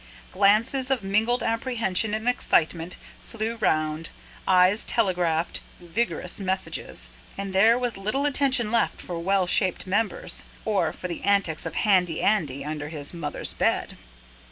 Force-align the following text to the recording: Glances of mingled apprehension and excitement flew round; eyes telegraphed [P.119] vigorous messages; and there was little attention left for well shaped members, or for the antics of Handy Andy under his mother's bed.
Glances 0.31 0.89
of 0.89 1.03
mingled 1.03 1.43
apprehension 1.43 2.15
and 2.15 2.27
excitement 2.27 2.97
flew 3.21 3.57
round; 3.57 4.09
eyes 4.47 4.83
telegraphed 4.83 5.59
[P.119] 5.79 5.87
vigorous 5.93 6.39
messages; 6.39 7.11
and 7.37 7.53
there 7.53 7.77
was 7.77 7.99
little 7.99 8.25
attention 8.25 8.71
left 8.71 8.99
for 8.99 9.19
well 9.19 9.45
shaped 9.45 9.85
members, 9.85 10.43
or 10.65 10.91
for 10.91 11.07
the 11.07 11.21
antics 11.21 11.67
of 11.67 11.75
Handy 11.75 12.19
Andy 12.19 12.65
under 12.65 12.89
his 12.89 13.13
mother's 13.13 13.53
bed. 13.53 13.95